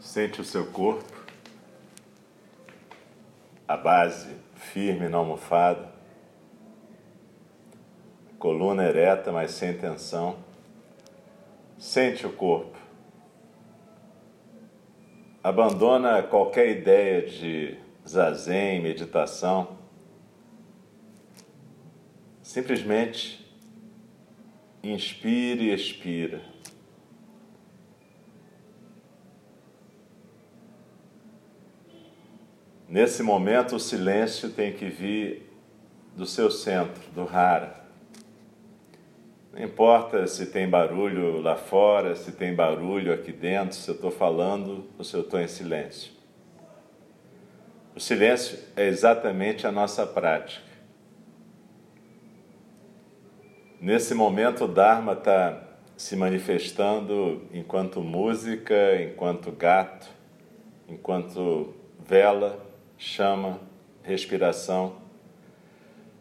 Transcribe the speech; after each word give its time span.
Sente 0.00 0.40
o 0.40 0.44
seu 0.44 0.66
corpo, 0.66 1.12
a 3.66 3.76
base 3.76 4.36
firme 4.54 5.08
na 5.08 5.18
almofada, 5.18 5.90
coluna 8.38 8.84
ereta, 8.84 9.32
mas 9.32 9.50
sem 9.50 9.76
tensão. 9.76 10.38
Sente 11.76 12.26
o 12.26 12.32
corpo. 12.32 12.78
Abandona 15.42 16.22
qualquer 16.22 16.68
ideia 16.68 17.22
de 17.22 17.76
zazen, 18.06 18.80
meditação. 18.80 19.78
Simplesmente 22.42 23.46
inspire 24.82 25.70
e 25.70 25.74
expira. 25.74 26.40
Nesse 32.88 33.22
momento, 33.22 33.76
o 33.76 33.80
silêncio 33.80 34.48
tem 34.48 34.72
que 34.72 34.86
vir 34.86 35.52
do 36.16 36.24
seu 36.24 36.50
centro, 36.50 37.02
do 37.14 37.24
rara. 37.24 37.84
Não 39.52 39.62
importa 39.62 40.26
se 40.26 40.46
tem 40.46 40.66
barulho 40.66 41.38
lá 41.42 41.54
fora, 41.54 42.16
se 42.16 42.32
tem 42.32 42.54
barulho 42.54 43.12
aqui 43.12 43.30
dentro, 43.30 43.76
se 43.76 43.90
eu 43.90 43.94
estou 43.94 44.10
falando 44.10 44.86
ou 44.96 45.04
se 45.04 45.14
eu 45.14 45.20
estou 45.20 45.38
em 45.38 45.46
silêncio. 45.46 46.12
O 47.94 48.00
silêncio 48.00 48.58
é 48.74 48.86
exatamente 48.86 49.66
a 49.66 49.72
nossa 49.72 50.06
prática. 50.06 50.66
Nesse 53.78 54.14
momento, 54.14 54.64
o 54.64 54.68
Dharma 54.68 55.12
está 55.12 55.62
se 55.94 56.16
manifestando 56.16 57.42
enquanto 57.52 58.00
música, 58.00 59.02
enquanto 59.02 59.52
gato, 59.52 60.08
enquanto 60.88 61.74
vela 61.98 62.67
chama, 62.98 63.60
respiração, 64.02 64.96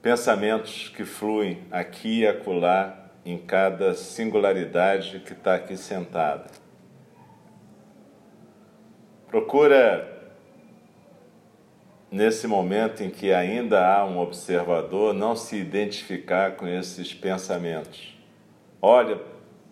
pensamentos 0.00 0.88
que 0.88 1.04
fluem 1.04 1.62
aqui 1.70 2.20
e 2.20 2.26
acolá 2.26 3.10
em 3.24 3.38
cada 3.38 3.94
singularidade 3.94 5.20
que 5.20 5.34
está 5.34 5.54
aqui 5.54 5.76
sentada. 5.76 6.46
Procura, 9.28 10.32
nesse 12.10 12.46
momento 12.46 13.02
em 13.02 13.10
que 13.10 13.32
ainda 13.32 13.86
há 13.86 14.04
um 14.04 14.18
observador, 14.18 15.14
não 15.14 15.36
se 15.36 15.56
identificar 15.56 16.56
com 16.56 16.66
esses 16.66 17.14
pensamentos. 17.14 18.18
Olha 18.80 19.20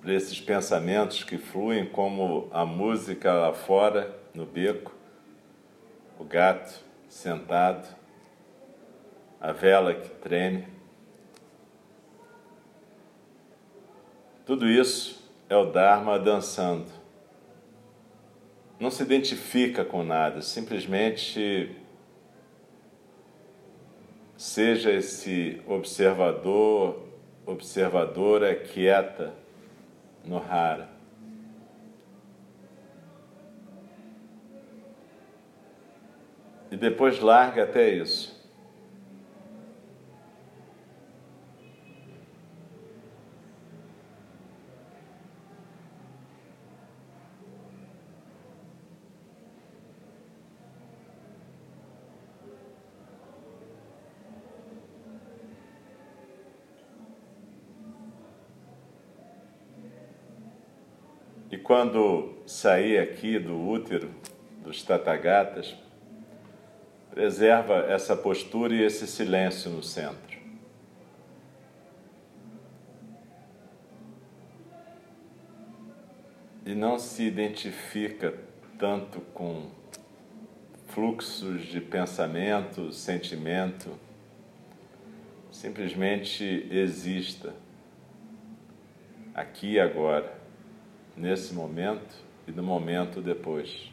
para 0.00 0.14
esses 0.14 0.40
pensamentos 0.40 1.24
que 1.24 1.36
fluem 1.36 1.86
como 1.86 2.48
a 2.52 2.64
música 2.64 3.32
lá 3.32 3.52
fora, 3.52 4.16
no 4.32 4.46
beco, 4.46 4.94
o 6.18 6.24
gato 6.24 6.89
sentado, 7.10 7.86
a 9.40 9.50
vela 9.52 9.92
que 9.92 10.08
treme. 10.08 10.66
Tudo 14.46 14.66
isso 14.68 15.28
é 15.48 15.56
o 15.56 15.66
Dharma 15.66 16.18
dançando. 16.18 16.86
Não 18.78 18.90
se 18.90 19.02
identifica 19.02 19.84
com 19.84 20.02
nada, 20.02 20.40
simplesmente 20.40 21.76
seja 24.36 24.90
esse 24.92 25.60
observador, 25.66 27.06
observadora 27.44 28.54
quieta 28.54 29.34
no 30.24 30.38
rara. 30.38 30.99
E 36.70 36.76
depois 36.76 37.18
larga 37.18 37.64
até 37.64 37.88
isso. 37.90 38.38
E 61.50 61.58
quando 61.58 62.36
sair 62.46 62.98
aqui 62.98 63.36
do 63.36 63.58
útero 63.58 64.08
dos 64.62 64.84
tatagatas, 64.84 65.76
Preserva 67.10 67.86
essa 67.90 68.16
postura 68.16 68.74
e 68.74 68.82
esse 68.82 69.06
silêncio 69.06 69.70
no 69.70 69.82
centro. 69.82 70.38
E 76.64 76.74
não 76.74 76.98
se 76.98 77.24
identifica 77.24 78.34
tanto 78.78 79.20
com 79.34 79.70
fluxos 80.86 81.66
de 81.66 81.80
pensamento, 81.80 82.92
sentimento. 82.92 83.90
Simplesmente 85.50 86.68
exista 86.70 87.52
aqui 89.34 89.72
e 89.72 89.80
agora, 89.80 90.32
nesse 91.16 91.52
momento 91.54 92.14
e 92.46 92.52
no 92.52 92.62
momento 92.62 93.20
depois. 93.20 93.90